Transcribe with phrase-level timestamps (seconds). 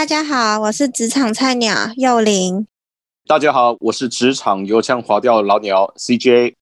[0.00, 2.66] 大家好，我是职场菜鸟幼玲。
[3.26, 6.54] 大家好，我是职场油腔滑调老鸟 CJ。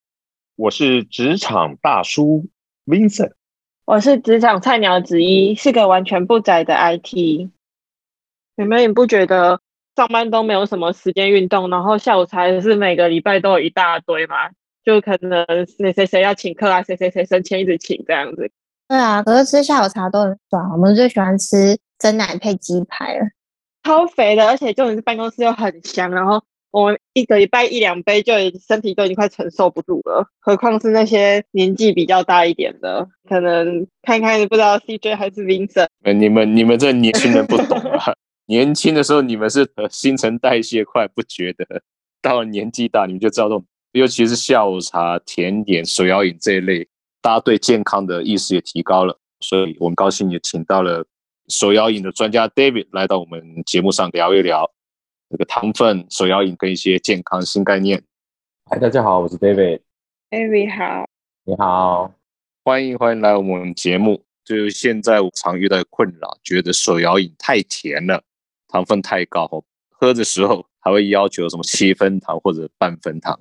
[0.57, 2.47] 我是职场大叔
[2.85, 3.31] Vincent。
[3.85, 7.49] 我是职场菜鸟子一，是个完全不宅的 IT。
[8.57, 9.61] 你们也不觉得
[9.95, 14.35] 上班都没有什么时间运动，然后下午茶是每个礼拜都有一大堆嘛？
[14.85, 15.47] 就可能
[15.79, 18.51] 谁谁谁要请客啊，谁谁谁升迁一直请这样子。
[18.89, 23.27] 对啊，可是吃下午茶都很爽，我们最喜欢吃蒸奶配鸡排了，
[23.83, 26.43] 超肥的，而且重点是办公室又很香，然后。
[26.71, 28.35] 我们一个礼拜一两杯，就
[28.69, 35.87] 身体都已经快承受不住了，何况是那些年纪比较大一点的，可能看看不知道 CJ 还是 Vincent。
[36.15, 38.13] 你们你们这年轻人不懂啊，
[38.49, 41.65] 年轻的时候你们是新陈代谢快，不觉得？
[42.21, 46.87] 到了年纪大，你们就知道这种，尤其是下午茶、甜点、手摇饮这一类，
[47.23, 51.03] 大家对健康的意识也提高了，所以我们高兴也请到了
[51.49, 54.71] 手摇饮的专家 David 来到我们节目上聊一聊。
[55.31, 58.03] 这个糖分、手摇饮跟一些健康新概念。
[58.67, 59.81] 嗨，大家好，我是 David。
[60.31, 61.09] David 好，
[61.45, 62.13] 你好，
[62.65, 64.23] 欢迎欢迎来我们节目。
[64.45, 68.23] 就是现在我常遇到困扰，觉得手摇饮太甜了，
[68.69, 73.39] 糖分太高，喝的时候还会要求什么七分糖或者半分糖。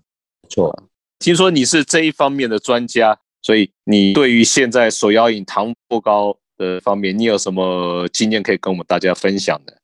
[0.49, 0.83] 错，
[1.19, 9.77] 听说你是这一方面的专家，所以你对于现在手摇饮糖不高的方面，你有什么经验可以跟我们大家分享的？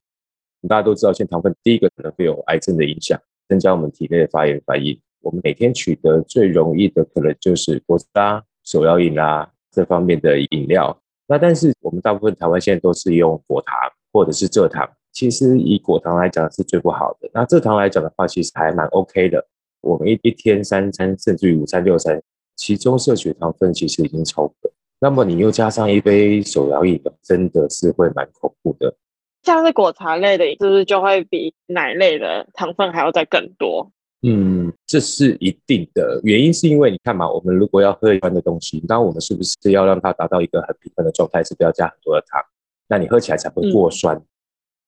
[0.67, 4.99] 大家都知道，现糖分第一个可能会有癌症的影响，增加我们体内的发炎反应。
[5.21, 10.97] 我们每天取得最容易的可能就是果汁啦、手摇饮啦这方面的饮料。
[11.27, 13.75] 那但是我们大部分台湾现在都是用果糖
[14.11, 14.89] 或者是蔗糖。
[15.13, 17.29] 其实以果糖来讲是最不好的。
[17.33, 19.45] 那蔗糖来讲的话，其实还蛮 OK 的。
[19.81, 22.21] 我们一一天三餐甚至于五餐六餐，
[22.55, 24.71] 其中摄取糖分其实已经超过。
[25.03, 28.95] 那么你又加上一杯手摇饮，真的是会蛮恐怖的。
[29.41, 33.91] 像是果茶类的，是不是就会比奶类的糖分还要再更多？
[34.25, 36.21] 嗯，这是一定的。
[36.23, 42.41] 原因是因为你看嘛，我们如果要喝一般的东西，那我们是不是要让它达到一个很平衡的状态，是不要加很多的糖？
[42.87, 44.17] 那你喝起来才会过酸。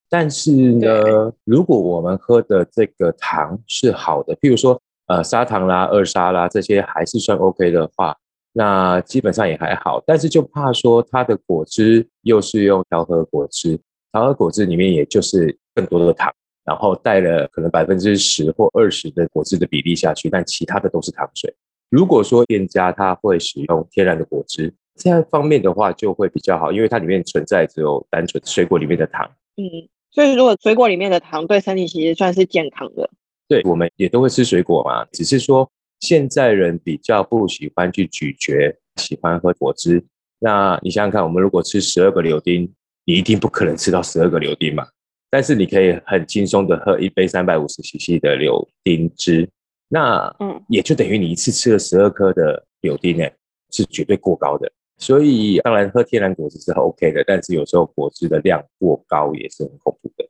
[0.10, 8.16] 但是呢，如果我们喝的这个糖是好的，譬如说呃砂糖啦、二砂啦这些还是算 OK 的话，
[8.58, 10.02] 那基本上也还好。
[10.08, 13.78] 但是就怕说它的果汁又是用调和果汁。
[14.14, 16.34] 调和果汁里面也就是更多的糖，
[16.64, 21.54] 然后带了可能百分之十或二十的果汁的比例下去，但其他的都是糖水。
[21.90, 29.30] 如果说店家他会使用天然的果汁，这样方面的话就会比较好，因为它里面存在只有单纯水果里面的糖。
[29.58, 29.68] 嗯，
[30.12, 33.10] 所以如果水果里面的糖对身体其实算是健康的。
[33.50, 35.70] 对，我们也都会吃水果嘛，只是说
[36.00, 40.04] 现在人比较不喜欢去咀嚼，喜欢喝果汁。
[40.40, 42.72] 那你想想看，我们如果吃十二个柳丁。
[43.08, 44.84] 你一定不可能吃到十二个柳丁嘛，
[45.30, 49.48] 但是你可以很轻松的喝一杯三百五十 CC 的柳丁汁，
[49.90, 53.24] 那嗯，也就等于你一次吃了十二颗的柳丁呢，
[53.70, 54.72] 是绝对过高的。
[54.98, 60.28] 所以当然喝天然果汁是 OK 的，但是有时候果汁的量过高也是很恐怖的，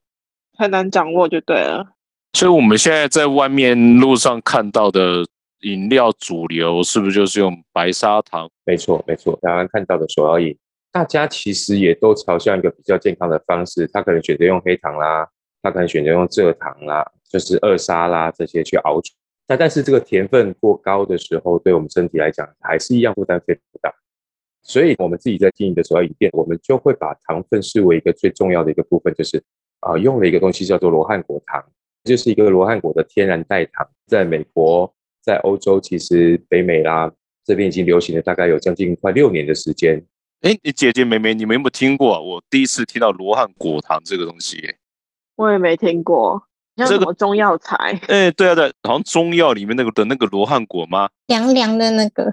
[0.57, 1.93] 很难掌握就对了。
[2.33, 5.25] 所以我们现在在外面路上看到的
[5.65, 8.47] 饮料主流是不是就是用白砂糖？
[8.65, 10.55] 没错，没错，刚刚看到的手摇饮。
[10.91, 15.27] 大家其实也都朝向一个比较健康的方式，他可能选择用黑糖啦，
[15.63, 19.11] 他可能选择用蔗糖啦，就是二砂啦这些去熬煮。
[19.47, 23.91] 那但是这个甜分过高的时候，对我们身体来讲还是一样负担非常大。
[24.61, 29.43] 所以我们自己在经营的时候，饮店我们就会把糖分视为一个最重要的一个部分，就是
[29.79, 31.63] 啊用了一个东西叫做罗汉果糖，
[32.03, 33.87] 就是一个罗汉果的天然代糖。
[34.07, 34.91] 在美国，
[35.25, 37.11] 在欧洲，其实北美啦
[37.43, 40.01] 这边已经流行了大概有将近快六年的时间。
[40.41, 42.21] 哎，你姐姐妹妹，你们有没有听过？
[42.21, 44.75] 我第一次听到罗汉果糖这个东西，
[45.35, 46.43] 我也没听过。
[46.77, 47.99] 像什么中药材？
[48.09, 51.09] 哎，对啊，对，好像中药里面那个的那个罗汉果吗？
[51.27, 52.29] 凉凉的那个，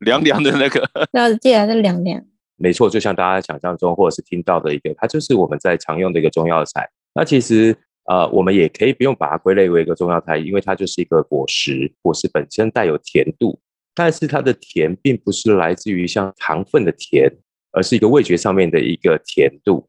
[0.00, 0.86] 凉凉的那个。
[1.12, 2.20] 那记得是凉凉。
[2.56, 6.90] 没错，就像大家想象中或者是听到的一个，它就是我们在常用的一个中药材。
[7.14, 7.76] 那其实
[8.06, 13.60] 呃，我们也可以不用把它归类为一个中药材，因为它就是一个果实，果实本身带有甜度，
[13.94, 17.30] 但是它的甜并不是来自于像糖分的甜。
[17.76, 19.88] 而是一个味觉上面的一个甜度，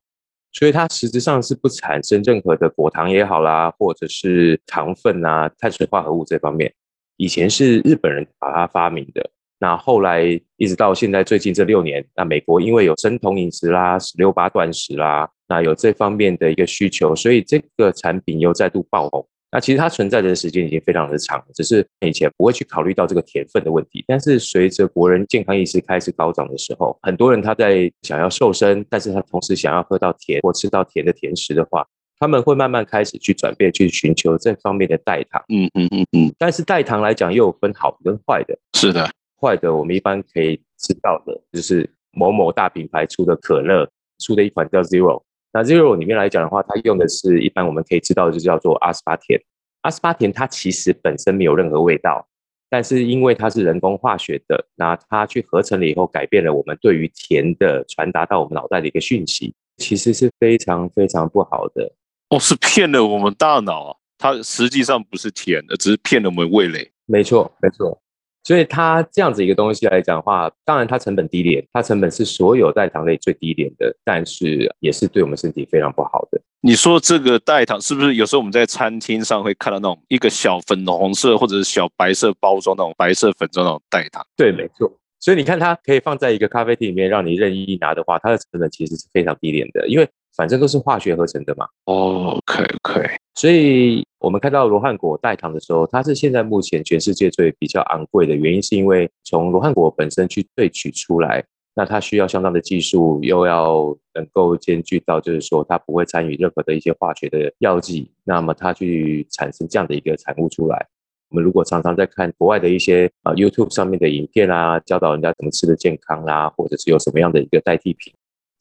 [0.51, 6.73] 所以它实质上是不产生任何的果糖也好啦，或者是糖分啊、碳水化合物这方面。
[7.17, 9.29] 以前是日本人把它发明的，
[9.59, 10.23] 那后来
[10.57, 19.25] 一直到现在最近这六年，那美国因为有生酮饮食啦、十六八断食啦，那有这方面的一个需求，所以这个产品又再度爆红。
[19.51, 24.03] 那其实它存在的时间已经非常的长，只是以前不会去考虑到这个甜分的问题。
[24.05, 31.87] 但是随着国人健康意识开始高涨的时候，很多人他在想要瘦身，但是他同时想要喝到甜或吃到甜的甜食的话，
[32.19, 35.41] 他们会慢慢开始去转变，去寻求这方面的代糖。
[35.47, 38.57] 嗯嗯嗯嗯，但是代糖来讲，又有分好跟坏的。
[38.73, 39.09] 是的，
[39.45, 43.87] 坏的我们一般可以知道的，就是某某大品牌出的可乐
[44.17, 45.21] 出的一款叫 Zero。
[45.53, 49.39] 那 Zero 里面来讲的话，它用的是一般我们可以知道的，就叫做阿斯巴甜。
[49.81, 52.27] 阿斯巴甜它其实本身没有任何味道，
[52.69, 61.93] 但是因为它是人工化学的，那它去合成了以后，改变了我们对于甜的传达到我们脑袋的一个讯息，其实是非常非常不好的。
[62.29, 63.95] 哦，是骗了我们大脑啊！
[64.17, 66.91] 它实际上不是甜的，只是骗了我们味蕾。
[67.05, 68.01] 没错，没错。
[68.45, 76.39] 所以它这样子一个东西来讲的话，当然它成本低廉，它成本是所有代糖类最低廉的，但是也是对我们身体非常不好的。
[76.61, 84.25] 你说这个代糖是不是有时候我们在餐厅上会看到那种一个小粉红色或者是小白色包装那种白色粉状那种代糖？
[84.37, 84.91] 对，没错。
[85.19, 91.67] 所以你看，它可以放在一个咖啡厅里面让你任意拿的话，它的成本其实是非常低廉的，因为反正都是化学合成的嘛。
[91.85, 93.07] 哦可以可以。
[93.35, 101.43] 所以我们看到罗汉果代糖的时候，它是现在目前全世界最比较昂贵的原因，是因为从罗汉果本身去萃取出来，
[101.75, 110.87] 那它需要相当的技术，又要能够兼具到，就是说它不会参与任何的一些化学的药剂，那么它去产生这样的一个产物出来。
[111.29, 118.13] 我们如果常常在看国外的一些啊 YouTube 上面的影片啊，教导人家怎么吃的健康啦，或者是有什么样的一个代替品，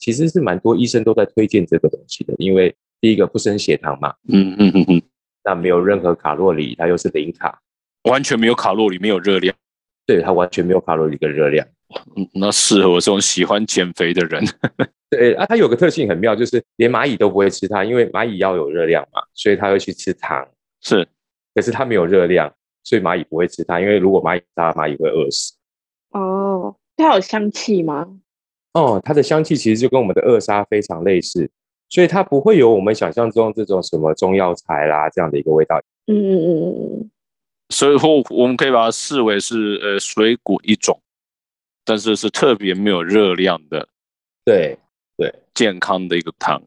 [0.04, 2.74] 其实是蛮多医生都在推荐这个东西的，因为。
[3.00, 5.02] 第一个不升血糖嘛，嗯嗯嗯嗯，
[5.44, 7.60] 那没有任何卡路里，它又是零卡，
[8.04, 9.54] 完全没有卡路里，没有热量，
[10.06, 11.66] 对，它完全没有卡路里跟热量，
[12.16, 14.42] 嗯，那适合我这种喜欢减肥的人。
[15.10, 20.48] 对啊，它有个特性很妙，就是连蚂蚁都不会吃它，因为蚂蚁要有热量嘛，所以它会去吃糖。
[20.80, 21.06] 是，
[21.54, 22.50] 可是它没有热量，
[22.84, 25.52] 所以蚂蚁不会吃它，因为如果蚂蚁吃它，蚂蚁会饿死。
[26.12, 28.08] 哦，它有香气吗？
[28.74, 31.50] 哦，它的香气其实就跟我们的二砂非常类似。
[31.88, 35.80] 所以它不会有我们想象中这种什么中药材啦这样的一个味道。
[36.06, 37.10] 嗯嗯嗯嗯嗯。
[37.68, 41.00] 所以说我们可以把它视为是呃水果一种，
[41.84, 43.88] 但是是特别没有热量的。
[44.44, 44.76] 对
[45.16, 46.60] 对，健康的一个糖。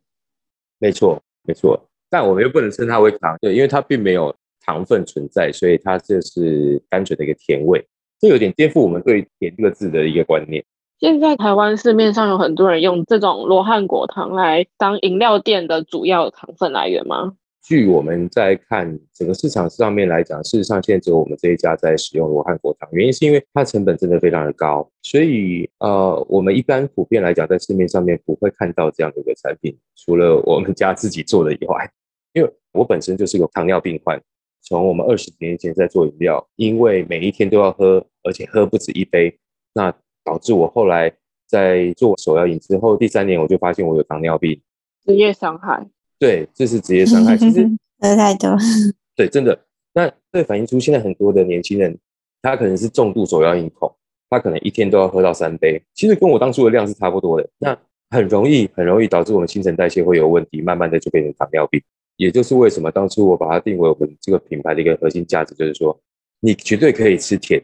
[0.80, 1.80] 没错没错，
[2.10, 7.86] 但我们又不能称它为糖，对，因为它并没有糖分存在，所以它就是单纯的一个甜味。
[8.20, 10.64] 这有点颠覆我们对甜这个字的一个观念。
[11.00, 17.36] 现在台湾市面上有很多人用这种罗汉果糖来当饮料店的主要糖分来源吗？
[17.62, 31.88] 据我们在看整个市场上面来讲，事实上现在只有我们这一家在使用罗汉果糖，原因是因为它成本真的非常的高，所以呃，我们一般普遍来讲在市面上面不会看到这样的一个产品，除了我们家自己做的以外，
[32.34, 34.20] 因为我本身就是个糖尿病患，
[34.64, 39.38] 从我们二十年前在做饮料，因为每一天都要喝，而且喝不止一杯，
[39.76, 39.94] 那。
[40.28, 41.10] 导致我后来
[41.48, 44.60] 在做手摇饮之后，第三年我就发现我有糖尿病，
[45.06, 45.88] 职业伤害。
[46.20, 47.38] 对，这是职业伤害。
[47.38, 47.66] 其实
[48.00, 48.58] 喝太多。
[49.16, 49.58] 对，真的。
[49.94, 51.98] 那这反映出现在很多的年轻人，
[52.42, 53.90] 他可能是重度手摇饮控，
[54.30, 55.82] 他可能一天都要喝到三杯。
[55.94, 57.50] 其实跟我当初的量是差不多的。
[57.58, 57.78] 那
[58.10, 61.82] 很容易，很容易导致我们新陈代谢会有问题，慢慢的就变成糖尿病。
[62.18, 65.98] 也就是为什么当初我把它定为我们这个品牌的一个核心价值，就是说，
[66.42, 67.62] 你绝对可以吃甜，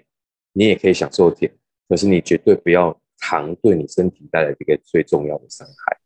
[0.54, 1.52] 你也可以享受甜。
[1.90, 5.98] 可是你绝对不要糖对你身体带来这个最重要的伤害。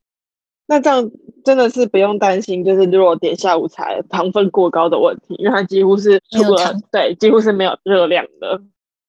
[0.70, 1.10] 那这样
[1.46, 8.62] 真的是不用担心，就是如果点下午茶糖分过高的问题，因为它几乎是除了对，几乎是没有热量的。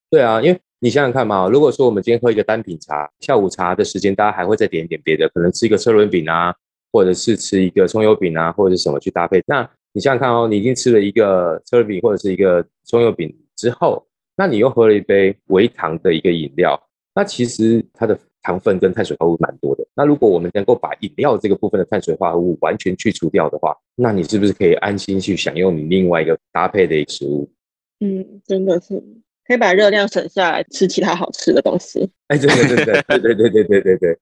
[0.09, 6.55] 对啊，因为你想想看嘛，如果说我们今天喝一个单品茶，下午茶的时间大家还会再点一点别的，可能吃一个车轮饼啊，
[6.93, 9.43] 或者是吃一个葱油饼啊，或者是什么去搭配。
[9.47, 14.08] 那你想想看哦，你已经吃了一个车轮饼或者是一个葱油饼之后。
[14.39, 16.81] 那你又喝了一杯微糖的一个饮料，
[17.13, 19.85] 那其实它的糖分跟碳水化合物蛮多的。
[19.97, 27.51] 那如果我们能够把饮料这个部分的碳水化合物完全去除掉的话，那你是不是可以安心去享用你另外一个搭配的食物？
[27.99, 29.03] 嗯，真的是。
[29.45, 32.09] 可以把热量省下来，吃其他好吃的东西。
[32.29, 34.19] 哎，对对对对对对对对对。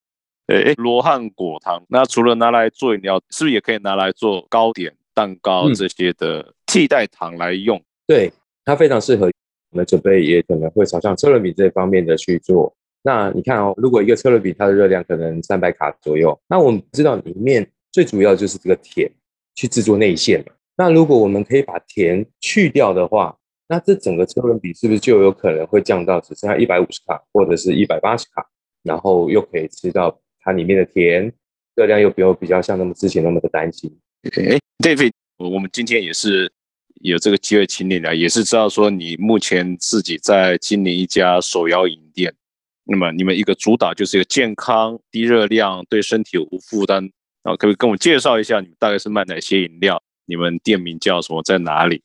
[0.46, 7.82] 哎，罗汉果糖，那除了拿来做饮料，是不是也可以拿来做糕点、蛋糕这些的替代糖来用？
[8.06, 8.32] 对，
[8.64, 9.30] 它非常适合。
[9.76, 12.74] 我们准备也可能会朝向车轮饼这方面的去做。
[13.02, 19.06] 那你看哦，如果一个车轮饼它的热量可能三百卡左右，那我们知道里面最主要就是这个甜
[19.54, 20.52] 去制作内馅嘛。
[20.78, 23.36] 那如果我们可以把甜去掉的话，
[23.68, 28.46] 那这整个车轮饼是不是就有可能会降到只剩下一百五十卡或者是一百八十卡，
[28.82, 31.30] 然后又可以吃到它里面的甜，
[31.74, 33.94] 热量又不用比较像那么之前那么的担心。
[34.36, 36.50] 哎，David，我们今天也是。
[37.02, 42.34] 有这个机会请你来，也是知道说你目前自己在经营一家手摇饮店。
[42.84, 47.02] 那么你们一个主打就是一个健康、低热量、对身体无负担，
[47.42, 50.00] 然后可不可以跟我介绍一下你们大概是卖哪些饮料？
[50.24, 51.42] 你们店名叫什么？
[51.42, 52.02] 在哪里？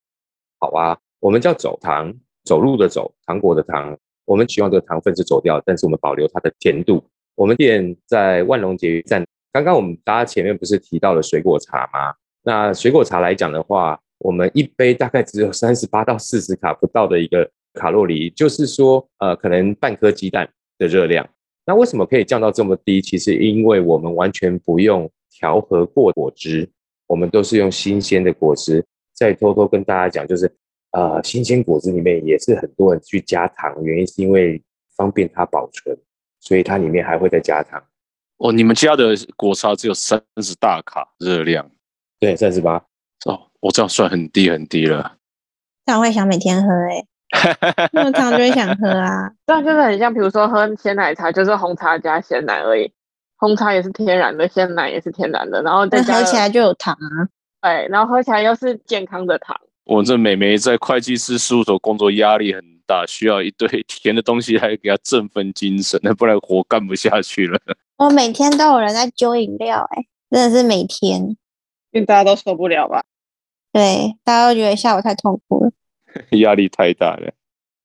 [0.59, 3.97] 好啊，我们叫走糖，走路的走，糖果的糖。
[4.25, 7.03] 我们希望这个糖分是走掉，但是我们保留它的甜度。
[7.35, 9.23] 我们店在万隆捷运站。
[9.51, 12.13] 刚刚我们大家前面不是提到了水果茶吗？
[12.43, 20.47] 那水果茶来讲的话，我们一杯大概只有三十八到四十卡不到的一个卡路里，就是说，呃，可能半颗鸡蛋
[20.77, 21.27] 的热量。
[21.65, 23.01] 那为什么可以降到这么低？
[23.01, 26.69] 其实因为我们完全不用调和过果汁，
[27.07, 28.85] 我们都是用新鲜的果汁。
[29.13, 30.51] 再偷偷跟大家讲，就是，
[30.91, 34.61] 呃，新鲜果汁里面也是很多人去加糖，原因是因为
[34.95, 35.95] 方便它保存，
[36.39, 37.83] 所以它里面还会再加糖。
[38.37, 41.69] 哦，你们家的果茶只有三十大卡热量，
[42.19, 42.83] 对，三十八。
[43.61, 45.13] 哦，我这样算很低很低了。
[45.85, 49.31] 但我会想每天喝哎， 那么常就会想喝啊。
[49.47, 52.91] 这样就是很像，比如说喝鲜奶茶，就是红茶加鲜奶而已。
[53.37, 57.27] 红茶也是天然的，鲜奶也是天然的，然后再喝起来就有糖啊。
[57.61, 59.55] 对，然后喝起来又是健康的糖。
[59.85, 67.59] 我这美眉在会计师事务所工作，压力很大，需要一堆 甜的东西来给她振奋精神，那不然活干不下去了。
[67.97, 71.21] 我每天都有人在揪饮料，哎，真的是每天，
[71.91, 73.03] 因为大家都受不了吧？
[73.73, 75.71] 对，大家都觉得下午太痛苦了，
[76.39, 77.33] 压力太大了。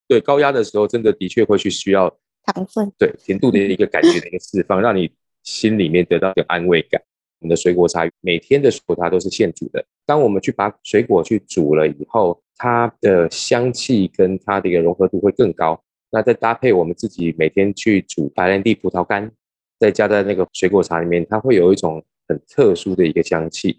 [0.09, 2.09] 对，高压的时候，真的的确会去需要
[2.45, 5.11] 糖分，对甜度的一个感觉的一个释放，让你
[5.43, 7.01] 心里面得到一个安慰感。
[7.41, 9.85] 我们的水果茶，每天的水果茶都是现煮的。
[10.07, 15.81] 当我们去把水果去煮了以后，它的香气跟它的一个融合度会更高。
[16.11, 19.31] 那再搭配我们自己每天去煮白兰地葡萄干。
[19.79, 23.79] 再加在那个水果茶里面，它会有一种很特殊的一个香气。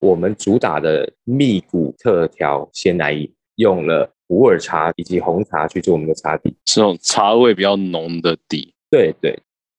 [0.00, 8.74] 我们主打的蜜谷特调鲜奶饮，用了普洱茶以及红茶去做我们的茶底，是那种茶味比较浓的底。
[8.90, 9.38] 对对。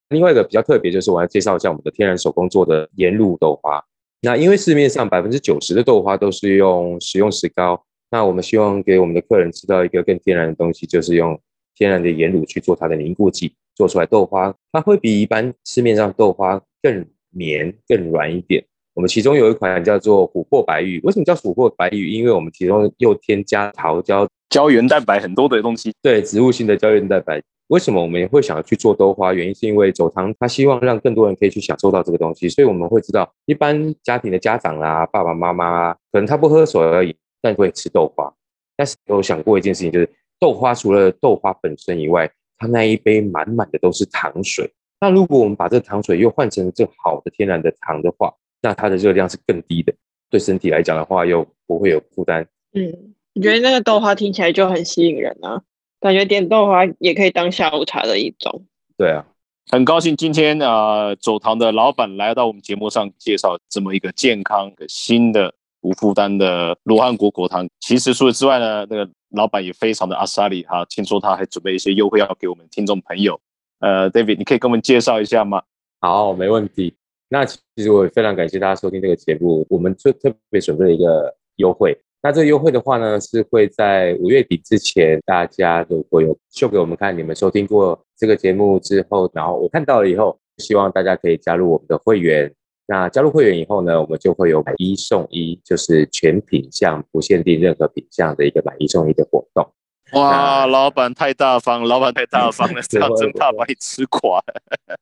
[0.09, 3.83] 另外一个比较特别，就是我要介绍一下我们的天然手工做的盐露豆花。
[4.21, 11.39] 那因为市面上百分之九十的豆花都是用食用石膏，那我们希望给我们的客人吃到一个更天然的东西，就是用
[11.75, 13.53] 天然的盐卤去做它的凝固剂。
[13.75, 18.65] 做出来豆花，它会比一般市面上豆花更绵、更软一点。
[18.99, 22.09] 我们其中有一款叫做琥珀白玉，为什么叫琥珀白玉？
[22.09, 25.93] 因为我们其中又添加桃胶、胶原蛋白很多的东西。
[26.01, 27.41] 对，植物性的胶原蛋白。
[27.67, 29.31] 为什么我们会想要去做豆花？
[29.31, 38.29] 原因是因为走堂他希望让更多人可以去享受到这个东西，所以我们会知道，一般家庭的家长啦、爸爸妈妈可能他不喝水而已，但会吃豆花。
[38.75, 40.09] 但是有想过一件事情，就是
[40.41, 49.93] 豆花除了豆花本身以外，它那一杯满满的都是糖水，那如果我们把这糖水又换成这好的天然的糖的话，那它的热量是更低的，
[50.29, 52.47] 对身体来讲的话又不会有负担。
[52.73, 55.61] 嗯，你觉得那个豆花听起来就很吸引人啊，
[55.99, 58.63] 感觉点豆花也可以当下午茶的一种。
[58.97, 59.25] 对啊，
[59.71, 67.67] 很高兴今天啊走堂的老板来到我们节目上介绍这么一个健康的新的无负担的罗汉果果糖。
[67.79, 69.09] 其实除此之外呢，那个。
[69.33, 73.39] 老板也非常的阿萨里哈，听说他还准备一些优惠要给我们听众朋友。
[73.77, 75.61] 呃，David，你可以跟我们介绍一下吗？
[76.01, 76.95] 好，没问题。
[77.29, 79.65] 那其实我也非常感谢大家收听这个节目。
[79.69, 81.97] 我们最特别准备了一个优惠。
[82.21, 92.51] 那这个优惠的话呢，是会在五月底之前，大家如果有秀给我们看，你们收听过这个节目之后，然后我看到了以后，希望大家可以加入我们的会员。
[92.87, 99.71] 那加入会员以后呢，我们就会有买一送一，就是全品项不限定任何品项的一个买一送一的活动。
[100.13, 104.43] 哇，老板太大方，老板太大方了，这样真怕把你吃垮。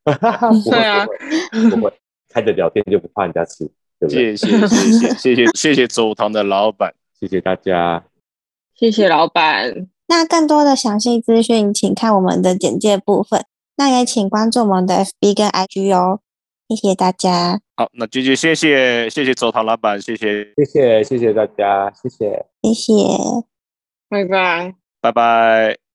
[0.70, 1.08] 对啊，
[1.72, 1.94] 不会，
[2.30, 3.66] 开着聊天就不怕人家吃，
[4.00, 4.36] 对不对？
[4.36, 8.04] 谢谢谢谢谢谢 谢谢周堂的老板，谢谢大家，
[8.76, 9.88] 谢谢老板。
[10.08, 13.46] 那更多的详细资讯，请看我们的简介部分。
[13.76, 16.20] 那也请关注我们的 FB 跟 IG 哦。
[16.70, 17.60] 谢谢大家。
[17.76, 22.94] 好，那就就谢谢谢谢走堂老板，谢谢谢谢谢谢大家，谢谢谢谢，
[24.10, 25.87] 拜拜拜拜。